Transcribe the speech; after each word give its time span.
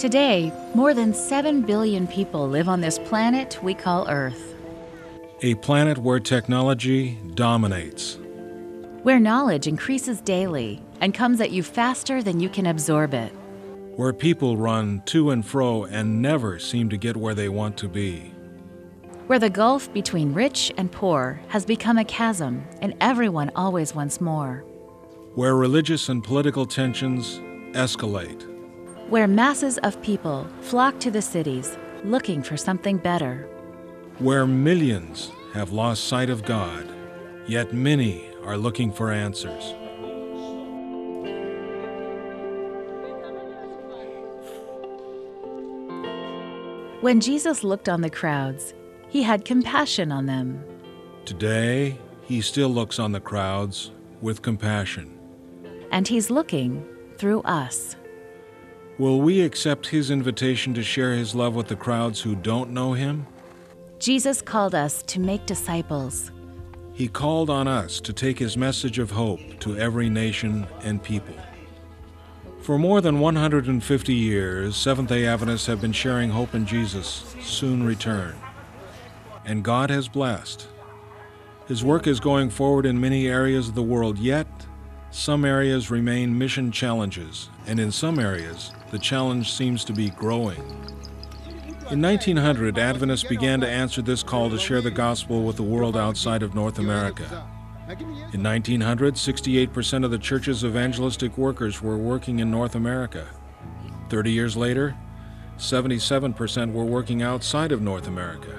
Today, 0.00 0.50
more 0.74 0.94
than 0.94 1.12
7 1.12 1.60
billion 1.60 2.06
people 2.06 2.48
live 2.48 2.70
on 2.70 2.80
this 2.80 2.98
planet 2.98 3.62
we 3.62 3.74
call 3.74 4.08
Earth, 4.08 4.54
A 5.42 5.56
planet 5.56 5.98
where 5.98 6.18
technology 6.18 7.18
dominates. 7.34 8.16
where 9.02 9.20
knowledge 9.20 9.66
increases 9.66 10.22
daily 10.22 10.82
and 11.02 11.12
comes 11.12 11.38
at 11.42 11.50
you 11.50 11.62
faster 11.62 12.22
than 12.22 12.40
you 12.40 12.48
can 12.48 12.64
absorb 12.64 13.12
it. 13.12 13.30
Where 13.96 14.14
people 14.14 14.56
run 14.56 15.02
to 15.12 15.32
and 15.32 15.44
fro 15.44 15.84
and 15.84 16.22
never 16.22 16.58
seem 16.58 16.88
to 16.88 16.96
get 16.96 17.14
where 17.14 17.34
they 17.34 17.50
want 17.50 17.76
to 17.78 17.88
be. 17.88 18.32
where 19.26 19.38
the 19.38 19.50
gulf 19.50 19.92
between 19.92 20.32
rich 20.32 20.72
and 20.78 20.90
poor 20.90 21.40
has 21.48 21.66
become 21.66 21.98
a 21.98 22.04
chasm 22.04 22.64
and 22.80 22.94
everyone 23.02 23.50
always 23.54 23.94
wants 23.94 24.18
more, 24.18 24.64
Where 25.34 25.54
religious 25.56 26.08
and 26.08 26.24
political 26.24 26.64
tensions 26.64 27.38
escalate. 27.76 28.46
Where 29.10 29.26
masses 29.28 29.76
of 29.78 30.00
people 30.02 30.46
flock 30.60 30.98
to 31.00 31.10
the 31.10 31.20
cities 31.20 31.76
looking 32.04 32.42
for 32.42 32.56
something 32.56 32.96
better, 32.96 33.46
Where 34.18 34.46
millions 34.46 35.30
have 35.52 35.72
lost 35.72 36.04
sight 36.04 36.30
of 36.30 36.44
God, 36.44 36.86
yet 37.46 37.72
many 37.72 38.30
are 38.44 38.56
looking 38.56 38.92
for 38.92 39.10
answers. 39.10 39.74
when 47.00 47.18
Jesus 47.18 47.64
looked 47.64 47.88
on 47.88 48.02
the 48.02 48.10
crowds, 48.10 48.74
he 49.08 49.22
had 49.22 49.44
compassion 49.44 50.12
on 50.12 50.26
them. 50.26 50.62
Today, 51.24 51.98
he 52.22 52.40
still 52.40 52.68
looks 52.68 52.98
on 52.98 53.12
the 53.12 53.20
crowds 53.20 53.90
with 54.20 54.42
compassion. 54.42 55.18
And 55.90 56.06
he's 56.06 56.30
looking 56.30 56.86
through 57.16 57.40
us. 57.42 57.96
Will 59.00 59.22
we 59.22 59.40
accept 59.40 59.86
his 59.86 60.10
invitation 60.10 60.74
to 60.74 60.82
share 60.82 61.14
his 61.14 61.34
love 61.34 61.54
with 61.54 61.68
the 61.68 61.74
crowds 61.74 62.20
who 62.20 62.36
don't 62.36 62.68
know 62.68 62.92
him? 62.92 63.26
Jesus 63.98 64.42
called 64.42 64.74
us 64.74 65.02
to 65.04 65.18
make 65.18 65.46
disciples. 65.46 66.30
He 66.92 67.08
called 67.08 67.48
on 67.48 67.66
us 67.66 67.98
to 68.00 68.12
take 68.12 68.38
his 68.38 68.58
message 68.58 68.98
of 68.98 69.10
hope 69.10 69.40
to 69.60 69.78
every 69.78 70.10
nation 70.10 70.66
and 70.82 71.02
people. 71.02 71.34
For 72.60 72.78
more 72.78 73.00
than 73.00 73.20
150 73.20 74.12
years, 74.12 74.76
Seventh 74.76 75.08
day 75.08 75.24
Adventists 75.24 75.64
have 75.64 75.80
been 75.80 75.92
sharing 75.92 76.28
hope 76.28 76.54
in 76.54 76.66
Jesus' 76.66 77.34
soon 77.40 77.82
return. 77.82 78.34
And 79.46 79.64
God 79.64 79.88
has 79.88 80.08
blessed. 80.08 80.68
His 81.66 81.82
work 81.82 82.06
is 82.06 82.20
going 82.20 82.50
forward 82.50 82.84
in 82.84 83.00
many 83.00 83.28
areas 83.28 83.68
of 83.68 83.74
the 83.74 83.82
world, 83.82 84.18
yet, 84.18 84.46
some 85.10 85.46
areas 85.46 85.90
remain 85.90 86.36
mission 86.36 86.70
challenges, 86.70 87.48
and 87.66 87.80
in 87.80 87.90
some 87.90 88.18
areas, 88.18 88.72
the 88.90 88.98
challenge 88.98 89.52
seems 89.52 89.84
to 89.84 89.92
be 89.92 90.10
growing. 90.10 90.60
In 91.90 92.00
1900, 92.00 92.78
Adventists 92.78 93.24
began 93.24 93.60
to 93.60 93.68
answer 93.68 94.00
this 94.00 94.22
call 94.22 94.48
to 94.50 94.58
share 94.58 94.80
the 94.80 94.92
gospel 94.92 95.42
with 95.42 95.56
the 95.56 95.64
world 95.64 95.96
outside 95.96 96.42
of 96.42 96.54
North 96.54 96.78
America. 96.78 97.46
In 98.32 98.42
1900, 98.44 99.14
68% 99.14 100.04
of 100.04 100.12
the 100.12 100.18
church's 100.18 100.64
evangelistic 100.64 101.36
workers 101.36 101.82
were 101.82 101.96
working 101.96 102.38
in 102.38 102.50
North 102.50 102.76
America. 102.76 103.26
30 104.08 104.30
years 104.30 104.56
later, 104.56 104.96
77% 105.58 106.72
were 106.72 106.84
working 106.84 107.22
outside 107.22 107.72
of 107.72 107.82
North 107.82 108.06
America. 108.06 108.56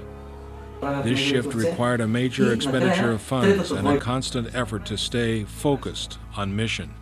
This 1.04 1.20
shift 1.20 1.54
required 1.54 2.02
a 2.02 2.08
major 2.08 2.52
expenditure 2.52 3.12
of 3.12 3.22
funds 3.22 3.72
and 3.72 3.88
a 3.88 3.98
constant 4.00 4.54
effort 4.54 4.86
to 4.88 4.98
stay 4.98 5.46
focused 5.46 6.18
on 6.36 6.56
mission. 6.56 6.94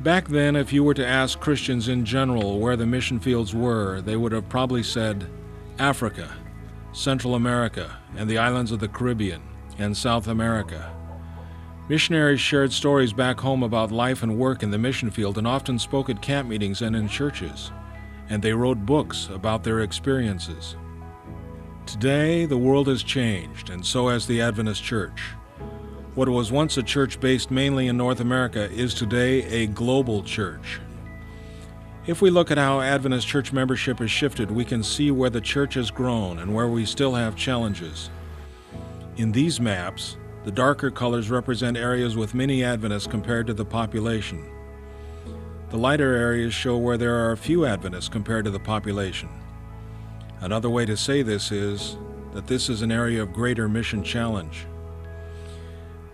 Back 0.00 0.28
then, 0.28 0.56
if 0.56 0.72
you 0.72 0.82
were 0.82 0.94
to 0.94 1.06
ask 1.06 1.38
Christians 1.40 1.88
in 1.88 2.06
general 2.06 2.58
where 2.58 2.74
the 2.76 2.86
mission 2.86 3.20
fields 3.20 3.54
were, 3.54 4.00
they 4.00 4.16
would 4.16 4.32
have 4.32 4.48
probably 4.48 4.82
said 4.82 5.26
Africa, 5.78 6.34
Central 6.92 7.34
America, 7.34 7.98
and 8.16 8.28
the 8.28 8.38
islands 8.38 8.72
of 8.72 8.80
the 8.80 8.88
Caribbean, 8.88 9.42
and 9.78 9.94
South 9.94 10.26
America. 10.26 10.90
Missionaries 11.90 12.40
shared 12.40 12.72
stories 12.72 13.12
back 13.12 13.40
home 13.40 13.62
about 13.62 13.92
life 13.92 14.22
and 14.22 14.38
work 14.38 14.62
in 14.62 14.70
the 14.70 14.78
mission 14.78 15.10
field 15.10 15.36
and 15.36 15.46
often 15.46 15.78
spoke 15.78 16.08
at 16.08 16.22
camp 16.22 16.48
meetings 16.48 16.80
and 16.80 16.96
in 16.96 17.06
churches, 17.06 17.70
and 18.30 18.42
they 18.42 18.54
wrote 18.54 18.86
books 18.86 19.28
about 19.30 19.64
their 19.64 19.80
experiences. 19.80 20.76
Today, 21.84 22.46
the 22.46 22.56
world 22.56 22.88
has 22.88 23.02
changed, 23.02 23.68
and 23.68 23.84
so 23.84 24.08
has 24.08 24.26
the 24.26 24.40
Adventist 24.40 24.82
Church. 24.82 25.20
What 26.16 26.28
was 26.28 26.50
once 26.50 26.76
a 26.76 26.82
church 26.82 27.20
based 27.20 27.52
mainly 27.52 27.86
in 27.86 27.96
North 27.96 28.18
America 28.18 28.68
is 28.72 28.94
today 28.94 29.44
a 29.44 29.68
global 29.68 30.24
church. 30.24 30.80
If 32.04 32.20
we 32.20 32.30
look 32.30 32.50
at 32.50 32.58
how 32.58 32.80
Adventist 32.80 33.28
church 33.28 33.52
membership 33.52 34.00
has 34.00 34.10
shifted, 34.10 34.50
we 34.50 34.64
can 34.64 34.82
see 34.82 35.12
where 35.12 35.30
the 35.30 35.40
church 35.40 35.74
has 35.74 35.92
grown 35.92 36.40
and 36.40 36.52
where 36.52 36.66
we 36.66 36.84
still 36.84 37.14
have 37.14 37.36
challenges. 37.36 38.10
In 39.18 39.30
these 39.30 39.60
maps, 39.60 40.16
the 40.42 40.50
darker 40.50 40.90
colors 40.90 41.30
represent 41.30 41.76
areas 41.76 42.16
with 42.16 42.34
many 42.34 42.64
Adventists 42.64 43.06
compared 43.06 43.46
to 43.46 43.54
the 43.54 43.64
population. 43.64 44.44
The 45.68 45.78
lighter 45.78 46.16
areas 46.16 46.52
show 46.52 46.76
where 46.76 46.98
there 46.98 47.30
are 47.30 47.36
few 47.36 47.64
Adventists 47.64 48.08
compared 48.08 48.46
to 48.46 48.50
the 48.50 48.58
population. 48.58 49.28
Another 50.40 50.70
way 50.70 50.84
to 50.86 50.96
say 50.96 51.22
this 51.22 51.52
is 51.52 51.96
that 52.32 52.48
this 52.48 52.68
is 52.68 52.82
an 52.82 52.90
area 52.90 53.22
of 53.22 53.32
greater 53.32 53.68
mission 53.68 54.02
challenge. 54.02 54.66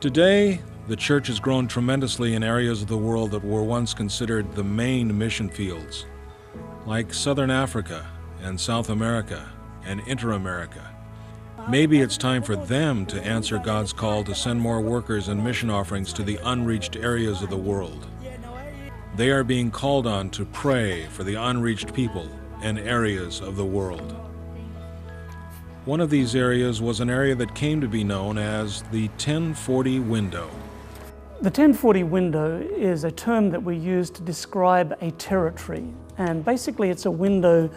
Today, 0.06 0.60
the 0.86 0.94
church 0.94 1.26
has 1.26 1.40
grown 1.40 1.66
tremendously 1.66 2.34
in 2.36 2.44
areas 2.44 2.80
of 2.80 2.86
the 2.86 2.96
world 2.96 3.32
that 3.32 3.42
were 3.42 3.64
once 3.64 3.92
considered 3.92 4.54
the 4.54 4.62
main 4.62 5.18
mission 5.18 5.48
fields, 5.48 6.06
like 6.86 7.12
Southern 7.12 7.50
Africa 7.50 8.06
and 8.40 8.60
South 8.60 8.88
America 8.88 9.50
and 9.84 10.00
Inter 10.06 10.30
America. 10.30 10.94
Maybe 11.68 12.02
it's 12.02 12.16
time 12.16 12.44
for 12.44 12.54
them 12.54 13.04
to 13.06 13.20
answer 13.20 13.58
God's 13.58 13.92
call 13.92 14.22
to 14.22 14.34
send 14.36 14.60
more 14.60 14.80
workers 14.80 15.26
and 15.26 15.42
mission 15.42 15.70
offerings 15.70 16.12
to 16.12 16.22
the 16.22 16.38
unreached 16.44 16.94
areas 16.94 17.42
of 17.42 17.50
the 17.50 17.56
world. 17.56 18.06
They 19.16 19.30
are 19.30 19.42
being 19.42 19.72
called 19.72 20.06
on 20.06 20.30
to 20.30 20.44
pray 20.44 21.06
for 21.06 21.24
the 21.24 21.34
unreached 21.34 21.92
people 21.94 22.30
and 22.62 22.78
areas 22.78 23.40
of 23.40 23.56
the 23.56 23.66
world. 23.66 24.25
One 25.86 26.00
of 26.00 26.10
these 26.10 26.34
areas 26.34 26.82
was 26.82 26.98
an 26.98 27.08
area 27.08 27.36
that 27.36 27.54
came 27.54 27.80
to 27.80 27.86
be 27.86 28.02
known 28.02 28.38
as 28.38 28.82
the 28.90 29.06
1040 29.10 30.00
window. 30.00 30.50
The 31.38 31.44
1040 31.44 32.02
window 32.02 32.58
is 32.60 33.04
a 33.04 33.12
term 33.12 33.50
that 33.50 33.62
we 33.62 33.76
use 33.76 34.10
to 34.10 34.22
describe 34.22 34.98
a 35.00 35.12
territory. 35.12 35.84
And 36.18 36.44
basically, 36.44 36.90
it's 36.90 37.06
a 37.06 37.10
window 37.12 37.70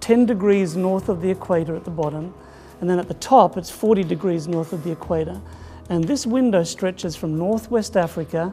10 0.00 0.26
degrees 0.26 0.74
north 0.74 1.08
of 1.08 1.22
the 1.22 1.30
equator 1.30 1.76
at 1.76 1.84
the 1.84 1.90
bottom, 1.92 2.34
and 2.80 2.90
then 2.90 2.98
at 2.98 3.06
the 3.06 3.14
top, 3.14 3.56
it's 3.56 3.70
40 3.70 4.02
degrees 4.02 4.48
north 4.48 4.72
of 4.72 4.82
the 4.82 4.90
equator. 4.90 5.40
And 5.88 6.02
this 6.02 6.26
window 6.26 6.64
stretches 6.64 7.14
from 7.14 7.38
northwest 7.38 7.96
Africa 7.96 8.50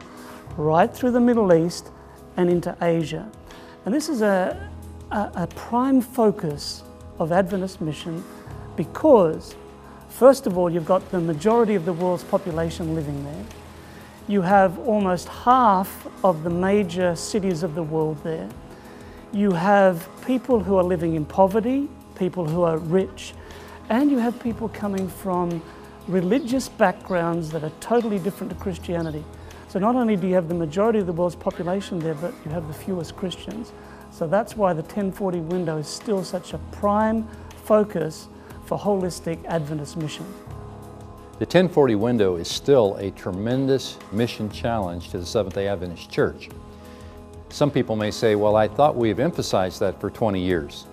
right 0.56 0.94
through 0.94 1.10
the 1.10 1.20
Middle 1.20 1.52
East 1.52 1.90
and 2.36 2.48
into 2.48 2.76
Asia. 2.80 3.28
And 3.84 3.92
this 3.92 4.08
is 4.08 4.22
a, 4.22 4.70
a, 5.10 5.32
a 5.34 5.46
prime 5.48 6.00
focus 6.00 6.84
of 7.18 7.32
Adventist 7.32 7.80
mission 7.80 8.22
because, 8.76 9.56
first 10.08 10.46
of 10.46 10.56
all, 10.56 10.70
you've 10.70 10.86
got 10.86 11.10
the 11.10 11.20
majority 11.20 11.74
of 11.74 11.84
the 11.84 11.92
world's 11.92 12.24
population 12.24 12.94
living 12.94 13.24
there. 13.24 13.44
You 14.28 14.42
have 14.42 14.78
almost 14.80 15.28
half 15.28 16.06
of 16.24 16.44
the 16.44 16.50
major 16.50 17.16
cities 17.16 17.62
of 17.62 17.74
the 17.74 17.82
world 17.82 18.22
there. 18.22 18.48
You 19.32 19.52
have 19.52 20.08
people 20.26 20.60
who 20.60 20.76
are 20.76 20.84
living 20.84 21.14
in 21.14 21.24
poverty, 21.24 21.88
people 22.16 22.46
who 22.46 22.62
are 22.62 22.78
rich, 22.78 23.34
and 23.88 24.10
you 24.10 24.18
have 24.18 24.38
people 24.40 24.68
coming 24.68 25.08
from 25.08 25.62
religious 26.06 26.68
backgrounds 26.68 27.50
that 27.50 27.64
are 27.64 27.72
totally 27.80 28.18
different 28.18 28.52
to 28.52 28.58
Christianity. 28.58 29.24
So 29.68 29.78
not 29.78 29.94
only 29.94 30.16
do 30.16 30.26
you 30.26 30.34
have 30.34 30.48
the 30.48 30.54
majority 30.54 30.98
of 30.98 31.06
the 31.06 31.12
world's 31.12 31.36
population 31.36 32.00
there, 32.00 32.14
but 32.14 32.34
you 32.44 32.50
have 32.50 32.66
the 32.66 32.74
fewest 32.74 33.16
Christians. 33.16 33.72
So 34.10 34.26
that's 34.26 34.56
why 34.56 34.72
the 34.72 34.82
1040 34.82 35.38
window 35.40 35.78
is 35.78 35.86
still 35.86 36.24
such 36.24 36.52
a 36.52 36.58
prime 36.72 37.28
focus 37.64 38.28
for 38.70 38.78
holistic 38.78 39.44
Adventist 39.46 39.96
mission. 39.96 40.24
The 41.40 41.44
1040 41.44 41.96
window 41.96 42.36
is 42.36 42.46
still 42.46 42.94
a 43.00 43.10
tremendous 43.10 43.98
mission 44.12 44.48
challenge 44.48 45.10
to 45.10 45.18
the 45.18 45.26
Seventh 45.26 45.56
day 45.56 45.66
Adventist 45.66 46.08
Church. 46.08 46.50
Some 47.48 47.72
people 47.72 47.96
may 47.96 48.12
say, 48.12 48.36
well, 48.36 48.54
I 48.54 48.68
thought 48.68 48.94
we've 48.94 49.18
emphasized 49.18 49.80
that 49.80 50.00
for 50.00 50.08
20 50.08 50.40
years, 50.40 50.86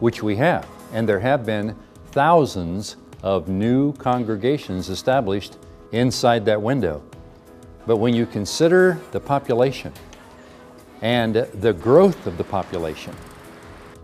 which 0.00 0.22
we 0.22 0.36
have, 0.36 0.68
and 0.92 1.08
there 1.08 1.20
have 1.20 1.46
been 1.46 1.74
thousands 2.08 2.96
of 3.22 3.48
new 3.48 3.94
congregations 3.94 4.90
established 4.90 5.56
inside 5.92 6.44
that 6.44 6.60
window. 6.60 7.02
But 7.86 7.96
when 7.96 8.12
you 8.12 8.26
consider 8.26 9.00
the 9.12 9.20
population 9.20 9.94
and 11.00 11.34
the 11.34 11.72
growth 11.72 12.26
of 12.26 12.36
the 12.36 12.44
population, 12.44 13.16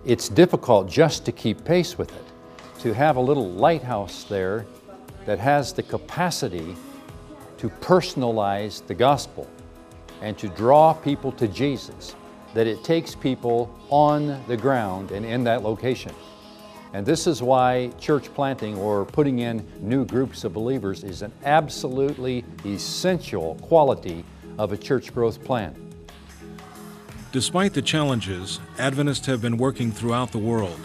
it's 0.06 0.30
difficult 0.30 0.88
just 0.88 1.26
to 1.26 1.32
keep 1.32 1.62
pace 1.66 1.98
with 1.98 2.10
it. 2.16 2.24
To 2.80 2.94
have 2.94 3.16
a 3.16 3.20
little 3.20 3.50
lighthouse 3.50 4.24
there 4.24 4.64
that 5.26 5.38
has 5.38 5.72
the 5.72 5.82
capacity 5.82 6.76
to 7.58 7.68
personalize 7.68 8.86
the 8.86 8.94
gospel 8.94 9.48
and 10.22 10.38
to 10.38 10.48
draw 10.48 10.92
people 10.92 11.32
to 11.32 11.48
Jesus 11.48 12.14
that 12.54 12.66
it 12.66 12.82
takes 12.84 13.14
people 13.14 13.76
on 13.90 14.42
the 14.46 14.56
ground 14.56 15.10
and 15.10 15.26
in 15.26 15.44
that 15.44 15.62
location. 15.62 16.14
And 16.92 17.04
this 17.04 17.26
is 17.26 17.42
why 17.42 17.90
church 17.98 18.32
planting 18.32 18.76
or 18.78 19.04
putting 19.04 19.40
in 19.40 19.66
new 19.80 20.06
groups 20.06 20.44
of 20.44 20.54
believers 20.54 21.04
is 21.04 21.22
an 21.22 21.32
absolutely 21.44 22.44
essential 22.64 23.56
quality 23.56 24.24
of 24.56 24.72
a 24.72 24.76
church 24.76 25.12
growth 25.12 25.44
plan. 25.44 25.74
Despite 27.30 27.74
the 27.74 27.82
challenges, 27.82 28.58
Adventists 28.78 29.26
have 29.26 29.42
been 29.42 29.58
working 29.58 29.92
throughout 29.92 30.32
the 30.32 30.38
world. 30.38 30.80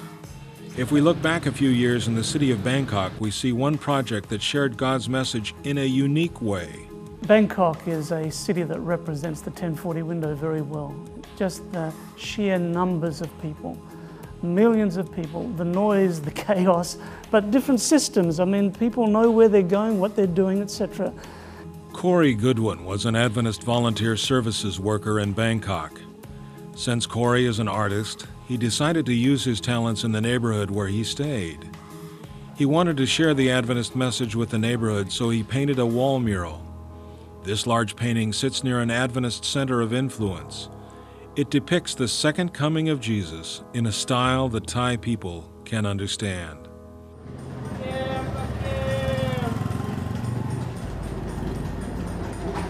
If 0.76 0.92
we 0.92 1.02
look 1.02 1.22
back 1.22 1.46
a 1.46 1.52
few 1.52 1.70
years 1.70 2.08
in 2.08 2.16
the 2.16 2.24
city 2.24 2.50
of 2.50 2.64
Bangkok, 2.64 3.12
we 3.20 3.30
see 3.30 3.52
one 3.52 3.78
project 3.78 4.30
that 4.30 4.42
shared 4.42 4.76
God's 4.76 5.08
message 5.08 5.54
in 5.64 5.78
a 5.78 5.86
unique 5.86 6.42
way. 6.42 6.88
Bangkok 7.28 7.88
is 7.88 8.12
a 8.12 8.32
city 8.32 8.64
that 8.64 8.80
represents 8.80 9.42
the 9.42 9.52
1040 9.52 10.02
window 10.02 10.34
very 10.34 10.64
well. 10.64 10.96
Just 11.38 11.72
the 11.72 11.94
sheer 12.18 12.58
numbers 12.58 13.22
of 13.22 13.30
people, 13.40 13.78
millions 14.42 14.98
of 14.98 15.14
people, 15.14 15.48
the 15.50 15.64
noise, 15.64 16.20
the 16.20 16.32
chaos, 16.46 16.98
but 17.30 17.52
different 17.52 17.80
systems. 17.80 18.40
I 18.40 18.46
mean, 18.46 18.74
people 18.74 19.06
know 19.06 19.30
where 19.30 19.50
they're 19.50 19.62
going, 19.62 20.00
what 20.00 20.16
they're 20.16 20.26
doing, 20.26 20.60
etc. 20.60 21.14
Corey 21.92 22.34
Goodwin 22.34 22.84
was 22.84 23.06
an 23.06 23.16
Adventist 23.16 23.62
volunteer 23.62 24.18
services 24.18 24.80
worker 24.80 25.20
in 25.20 25.34
Bangkok. 25.34 26.02
Since 26.76 27.06
Corey 27.06 27.46
is 27.46 27.60
an 27.60 27.68
artist, 27.68 28.26
he 28.48 28.58
decided 28.58 29.06
to 29.06 29.14
use 29.14 29.44
his 29.44 29.62
talents 29.62 30.04
in 30.04 30.12
the 30.12 30.22
neighborhood 30.22 30.70
where 30.70 30.88
he 30.88 31.04
stayed. 31.04 31.70
He 32.56 32.66
wanted 32.66 32.98
to 32.98 33.06
share 33.06 33.34
the 33.34 33.50
Adventist 33.50 33.96
message 33.96 34.36
with 34.36 34.50
the 34.50 34.60
neighborhood, 34.60 35.12
so 35.12 35.30
he 35.30 35.44
painted 35.44 35.80
a 35.80 35.86
wall 35.86 36.20
mural. 36.20 36.62
This 37.44 37.66
large 37.66 37.96
painting 37.96 38.32
sits 38.32 38.64
near 38.64 38.80
an 38.80 38.92
Adventist 38.92 39.44
center 39.44 39.82
of 39.82 39.94
influence. 39.94 40.70
It 41.36 41.50
depicts 41.50 41.96
the 41.96 42.08
second 42.08 42.54
coming 42.54 42.90
of 42.90 43.00
Jesus 43.00 43.64
in 43.74 43.88
a 43.88 43.92
style 43.92 44.50
the 44.50 44.60
Thai 44.60 44.98
people 44.98 45.50
can 45.66 45.86
understand. 45.86 46.68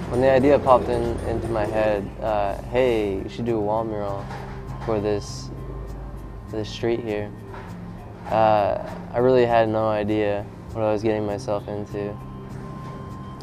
When 0.10 0.22
the 0.22 0.30
idea 0.30 0.60
popped 0.60 0.90
in, 0.90 1.18
into 1.28 1.48
my 1.50 1.66
head, 1.66 2.08
uh, 2.22 2.62
hey, 2.70 3.16
you 3.16 3.30
should 3.30 3.46
do 3.46 3.58
a 3.58 3.60
wall 3.60 3.84
mural 3.84 4.24
for 4.86 5.02
this, 5.02 5.50
for 6.54 6.60
this 6.60 6.70
street 6.70 7.00
here. 7.00 7.32
Uh, 8.30 8.78
I 9.12 9.18
really 9.18 9.44
had 9.44 9.70
no 9.70 9.88
idea 9.88 10.46
what 10.74 10.84
I 10.84 10.92
was 10.92 11.02
getting 11.02 11.26
myself 11.26 11.68
into. 11.68 12.16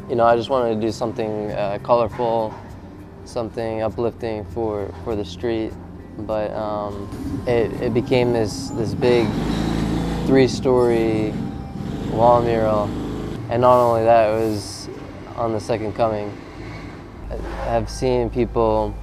You 0.09 0.15
know, 0.15 0.23
I 0.23 0.37
just 0.37 0.49
wanted 0.49 0.75
to 0.75 0.81
do 0.81 0.93
something 0.93 1.51
uh, 1.51 1.79
colorful, 1.83 2.53
something 3.25 3.81
uplifting 3.81 4.45
for, 4.45 4.93
for 5.03 5.17
the 5.17 5.25
street, 5.25 5.73
but 6.19 6.51
um, 6.51 7.43
it, 7.47 7.73
it 7.81 7.93
became 7.93 8.31
this, 8.31 8.69
this 8.69 8.93
big 8.93 9.27
three-story 10.25 11.33
wall 12.13 12.41
mural, 12.41 12.85
and 13.49 13.61
not 13.61 13.77
only 13.77 14.05
that, 14.05 14.29
it 14.29 14.33
was 14.35 14.87
on 15.35 15.51
the 15.51 15.59
second 15.59 15.93
coming 15.95 16.31
I 17.29 17.65
have 17.65 17.89
seen 17.89 18.29
people 18.29 18.95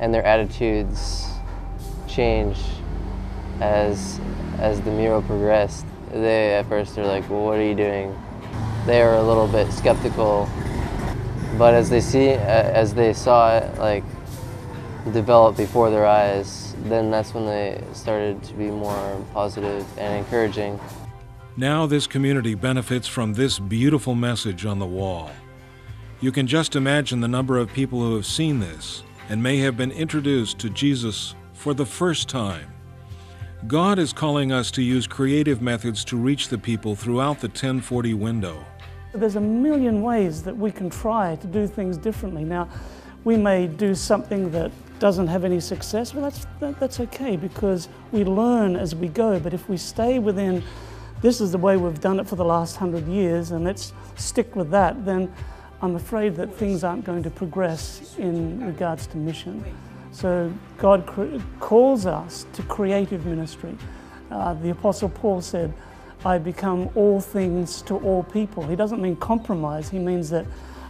and 0.00 0.14
their 0.14 0.24
attitudes 0.24 1.26
change 2.06 2.56
as 3.60 4.20
as 4.58 4.80
the 4.80 4.90
mural 4.90 5.22
progressed. 5.22 5.86
They 6.12 6.54
at 6.54 6.68
first 6.68 6.96
are 6.98 7.06
like, 7.06 7.28
"Well, 7.28 7.44
what 7.44 7.58
are 7.58 7.64
you 7.64 7.74
doing?" 7.74 8.14
They 8.86 9.02
are 9.02 9.16
a 9.16 9.22
little 9.22 9.48
bit 9.48 9.72
skeptical, 9.72 10.48
but 11.58 11.74
as 11.74 11.90
they 11.90 12.00
see, 12.00 12.30
uh, 12.30 12.36
as 12.36 12.94
they 12.94 13.12
saw 13.12 13.58
it 13.58 13.78
like 13.78 14.04
develop 15.12 15.56
before 15.56 15.90
their 15.90 16.06
eyes, 16.06 16.74
then 16.84 17.10
that's 17.10 17.34
when 17.34 17.46
they 17.46 17.82
started 17.92 18.42
to 18.44 18.54
be 18.54 18.70
more 18.70 19.24
positive 19.32 19.84
and 19.98 20.16
encouraging. 20.16 20.78
Now, 21.56 21.86
this 21.86 22.06
community 22.06 22.54
benefits 22.54 23.08
from 23.08 23.32
this 23.32 23.58
beautiful 23.58 24.14
message 24.14 24.66
on 24.66 24.78
the 24.78 24.86
wall. 24.86 25.30
You 26.20 26.32
can 26.32 26.46
just 26.46 26.76
imagine 26.76 27.20
the 27.20 27.28
number 27.28 27.58
of 27.58 27.72
people 27.72 28.00
who 28.00 28.14
have 28.16 28.26
seen 28.26 28.60
this 28.60 29.02
and 29.28 29.42
may 29.42 29.58
have 29.58 29.76
been 29.76 29.90
introduced 29.90 30.58
to 30.60 30.70
Jesus 30.70 31.34
for 31.52 31.74
the 31.74 31.86
first 31.86 32.28
time. 32.28 32.75
God 33.66 33.98
is 33.98 34.12
calling 34.12 34.52
us 34.52 34.70
to 34.72 34.82
use 34.82 35.06
creative 35.06 35.60
methods 35.60 36.04
to 36.04 36.16
reach 36.16 36.48
the 36.48 36.58
people 36.58 36.94
throughout 36.94 37.40
the 37.40 37.48
1040 37.48 38.14
window. 38.14 38.64
There's 39.12 39.36
a 39.36 39.40
million 39.40 40.02
ways 40.02 40.42
that 40.44 40.56
we 40.56 40.70
can 40.70 40.88
try 40.88 41.36
to 41.36 41.46
do 41.46 41.66
things 41.66 41.96
differently. 41.96 42.44
Now, 42.44 42.68
we 43.24 43.36
may 43.36 43.66
do 43.66 43.94
something 43.94 44.52
that 44.52 44.70
doesn't 45.00 45.26
have 45.26 45.44
any 45.44 45.58
success, 45.58 46.14
well, 46.14 46.22
that's, 46.22 46.46
that, 46.60 46.78
that's 46.78 47.00
okay 47.00 47.36
because 47.36 47.88
we 48.12 48.24
learn 48.24 48.76
as 48.76 48.94
we 48.94 49.08
go. 49.08 49.40
But 49.40 49.52
if 49.52 49.68
we 49.68 49.78
stay 49.78 50.18
within, 50.20 50.62
this 51.22 51.40
is 51.40 51.50
the 51.50 51.58
way 51.58 51.76
we've 51.76 52.00
done 52.00 52.20
it 52.20 52.28
for 52.28 52.36
the 52.36 52.44
last 52.44 52.76
hundred 52.76 53.08
years, 53.08 53.50
and 53.50 53.64
let's 53.64 53.92
stick 54.16 54.54
with 54.54 54.70
that, 54.70 55.04
then 55.04 55.32
I'm 55.82 55.96
afraid 55.96 56.36
that 56.36 56.54
things 56.54 56.84
aren't 56.84 57.04
going 57.04 57.22
to 57.24 57.30
progress 57.30 58.14
in 58.18 58.64
regards 58.64 59.06
to 59.08 59.16
mission. 59.16 59.64
So 60.16 60.50
God 60.78 61.06
calls 61.60 62.06
us 62.06 62.46
to 62.54 62.62
creative 62.62 63.26
ministry. 63.26 63.76
Uh, 64.30 64.54
the 64.54 64.70
Apostle 64.70 65.10
Paul 65.10 65.42
said, 65.42 65.74
I 66.24 66.38
become 66.38 66.88
all 66.94 67.20
things 67.20 67.82
to 67.82 67.98
all 67.98 68.22
people. 68.22 68.66
He 68.66 68.76
doesn't 68.76 69.02
mean 69.02 69.16
compromise, 69.16 69.90
he 69.90 69.98
means 69.98 70.30
that 70.30 70.46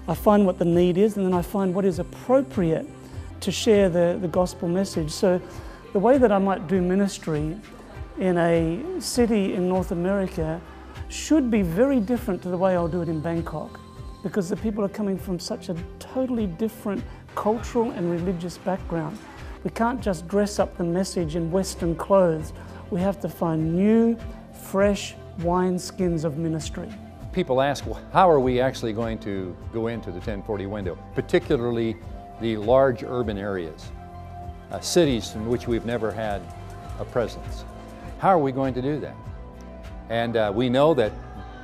I 0.07 0.15
find 0.15 0.47
what 0.47 0.61
the 0.61 0.65
need 0.65 0.97
is 0.97 1.17
and 1.17 1.27
then 1.27 1.35
I 1.35 1.43
find 1.43 1.75
what 1.75 1.85
is 1.85 1.99
appropriate 1.99 2.87
to 3.41 3.51
share 3.51 3.89
the, 3.89 4.17
the 4.21 4.29
gospel 4.29 4.69
message. 4.69 5.11
So 5.11 5.43
the 5.93 5.99
way 5.99 6.19
that 6.19 6.31
I 6.31 6.39
might 6.39 6.69
do 6.69 6.81
ministry 6.81 7.57
in 8.21 8.39
a 8.39 9.01
city 9.01 9.55
in 9.55 9.69
North 9.69 9.91
America 9.91 10.61
should 11.09 11.51
be 11.51 11.63
very 11.63 11.99
different 11.99 12.43
to 12.45 12.49
the 12.49 12.57
way 12.57 12.77
I'll 12.77 12.87
do 12.87 13.03
it 13.03 13.09
in 13.09 13.19
Bangkok 13.19 13.81
because 14.23 14.49
the 14.49 14.57
people 14.57 14.85
are 14.85 14.89
coming 14.89 15.19
from 15.19 15.41
such 15.41 15.69
a 15.69 15.77
totally 15.99 16.47
different 16.47 17.03
cultural 17.37 17.93
and 17.93 18.11
religious 18.11 18.59
background. 18.59 19.17
We 19.63 19.71
can't 19.71 20.01
just 20.01 20.27
dress 20.27 20.59
up 20.59 20.77
the 20.77 20.85
message 20.85 21.37
in 21.37 21.53
Western 21.53 21.95
clothes. 21.95 22.53
We 22.91 23.01
have 23.01 23.21
to 23.21 23.29
find 23.29 23.77
new, 23.77 24.19
fresh 24.53 25.15
wineskins 25.39 26.25
of 26.25 26.39
ministry. 26.39 26.89
People 27.33 27.61
ask, 27.61 27.87
well, 27.87 28.01
how 28.13 28.29
are 28.29 28.41
we 28.41 28.61
actually 28.61 28.93
going 28.93 29.19
to 29.19 29.55
go 29.73 29.89
into 29.89 30.07
the 30.07 30.17
1040 30.17 30.67
window, 30.67 30.99
particularly 31.15 31.97
the 32.41 32.57
large 32.57 33.05
urban 33.05 33.37
areas, 33.39 33.93
uh, 34.71 34.81
cities 34.81 35.35
in 35.35 35.47
which 35.47 35.69
we've 35.69 35.85
never 35.85 36.11
had 36.11 36.41
a 36.99 37.05
presence? 37.05 37.65
How 38.19 38.31
are 38.31 38.39
we 38.39 38.53
going 38.53 38.73
to 38.75 38.83
do 38.83 38.99
that? 39.01 39.15
And 40.09 40.37
uh, 40.37 40.53
we 40.55 40.71
know 40.71 40.95
that 40.95 41.13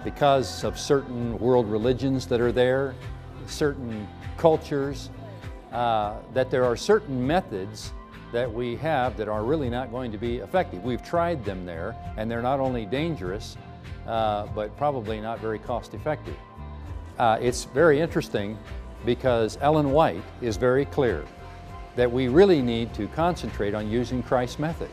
because 0.05 0.65
of 0.65 0.79
certain 0.79 1.39
world 1.39 1.67
religions 1.71 2.27
that 2.27 2.41
are 2.41 2.53
there, 2.53 2.95
certain 3.47 4.07
cultures, 4.37 5.09
uh, 5.73 6.19
that 6.35 6.51
there 6.51 6.65
are 6.65 6.77
certain 6.77 7.27
methods 7.27 7.93
that 8.33 8.51
we 8.51 8.77
have 8.77 9.17
that 9.17 9.29
are 9.29 9.45
really 9.45 9.69
not 9.69 9.91
going 9.91 10.11
to 10.11 10.19
be 10.19 10.39
effective. 10.39 10.83
We've 10.83 11.03
tried 11.03 11.45
them 11.45 11.67
there, 11.67 11.95
and 12.17 12.31
they're 12.31 12.43
not 12.43 12.61
only 12.61 12.87
dangerous, 12.87 13.57
uh, 14.07 14.47
but 14.55 14.77
probably 14.77 15.21
not 15.21 15.41
very 15.41 15.59
cost 15.59 15.95
effective. 15.95 16.37
Uh, 17.19 17.39
it's 17.41 17.65
very 17.65 18.01
interesting 18.01 18.59
because 19.05 19.59
Ellen 19.61 19.93
White 19.93 20.23
is 20.41 20.57
very 20.57 20.87
clear 20.87 21.25
that 21.97 22.11
we 22.11 22.29
really 22.29 22.63
need 22.63 22.95
to 22.95 23.07
concentrate 23.09 23.75
on 23.75 23.91
using 23.91 24.23
Christ's 24.23 24.59
method. 24.59 24.91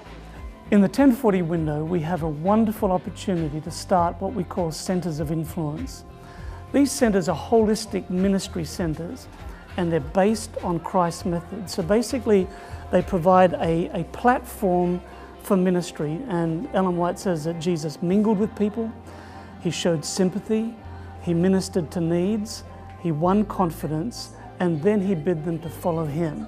In 0.72 0.82
the 0.82 0.88
1040 0.88 1.42
window, 1.44 1.84
we 1.84 2.02
have 2.02 2.24
a 2.24 2.30
wonderful 2.30 2.92
opportunity 2.92 3.62
to 3.62 3.72
start 3.72 4.20
what 4.20 4.34
we 4.34 4.44
call 4.44 4.72
centres 4.72 5.20
of 5.20 5.32
influence. 5.32 6.04
These 6.74 6.92
centres 6.92 7.28
are 7.30 7.38
holistic 7.38 8.10
ministry 8.10 8.66
centres 8.66 9.28
and 9.80 9.90
they're 9.90 10.02
based 10.02 10.52
on 10.62 10.78
Christ's 10.82 11.24
method. 11.24 11.70
So 11.70 11.82
basically, 11.82 12.48
they 12.92 13.02
provide 13.02 13.54
a, 13.54 13.90
a 13.98 14.04
platform 14.12 15.02
for 15.42 15.56
ministry. 15.56 16.20
And 16.28 16.68
Ellen 16.74 16.98
White 16.98 17.18
says 17.18 17.46
that 17.46 17.62
Jesus 17.62 18.02
mingled 18.04 18.40
with 18.40 18.54
people, 18.58 18.92
he 19.62 19.72
showed 19.72 20.04
sympathy, 20.04 20.76
he 21.22 21.34
ministered 21.34 21.92
to 21.92 22.02
needs, 22.02 22.66
he 23.02 23.14
won 23.14 23.46
confidence, 23.46 24.32
and 24.60 24.82
then 24.82 25.00
he 25.00 25.16
bid 25.16 25.46
them 25.46 25.60
to 25.60 25.70
follow 25.70 26.06
him. 26.06 26.46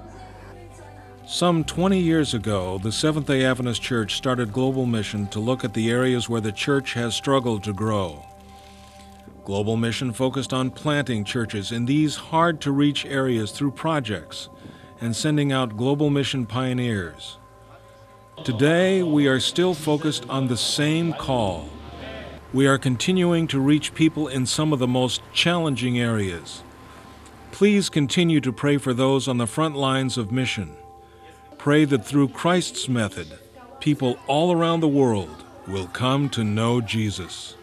Some 1.26 1.64
20 1.64 1.98
years 1.98 2.34
ago, 2.34 2.76
the 2.76 2.92
Seventh 2.92 3.28
day 3.28 3.46
Adventist 3.46 3.80
Church 3.80 4.16
started 4.16 4.52
Global 4.52 4.84
Mission 4.84 5.26
to 5.28 5.40
look 5.40 5.64
at 5.64 5.72
the 5.72 5.90
areas 5.90 6.28
where 6.28 6.42
the 6.42 6.52
church 6.52 6.92
has 6.92 7.14
struggled 7.14 7.64
to 7.64 7.72
grow. 7.72 8.26
Global 9.44 9.76
Mission 9.76 10.12
focused 10.12 10.52
on 10.52 10.70
planting 10.70 11.24
churches 11.24 11.72
in 11.72 11.86
these 11.86 12.16
hard 12.16 12.60
to 12.60 12.70
reach 12.70 13.04
areas 13.04 13.50
through 13.50 13.72
projects 13.72 14.48
and 15.00 15.16
sending 15.16 15.50
out 15.50 15.76
Global 15.76 16.10
Mission 16.10 16.46
pioneers. 16.46 17.38
Today, 18.44 19.02
we 19.02 19.26
are 19.26 19.40
still 19.40 19.74
focused 19.74 20.28
on 20.28 20.46
the 20.46 20.56
same 20.56 21.12
call. 21.12 21.68
We 22.52 22.66
are 22.66 22.78
continuing 22.78 23.46
to 23.48 23.60
reach 23.60 23.94
people 23.94 24.28
in 24.28 24.46
some 24.46 24.72
of 24.72 24.78
the 24.78 24.86
most 24.86 25.22
challenging 25.32 25.98
areas. 25.98 26.62
Please 27.50 27.88
continue 27.88 28.40
to 28.40 28.52
pray 28.52 28.76
for 28.78 28.94
those 28.94 29.26
on 29.26 29.38
the 29.38 29.46
front 29.46 29.76
lines 29.76 30.16
of 30.16 30.30
mission. 30.32 30.76
pray 31.62 31.84
that 31.84 32.04
through 32.04 32.26
Christ's 32.26 32.88
method, 32.88 33.38
people 33.78 34.18
all 34.26 34.50
around 34.50 34.80
the 34.80 34.88
world 34.88 35.44
will 35.68 35.86
come 35.86 36.28
to 36.28 36.42
know 36.42 36.80
Jesus. 36.80 37.54